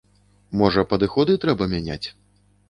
Можа, 0.61 0.83
падыходы 0.93 1.37
трэба 1.45 1.69
мяняць? 1.75 2.03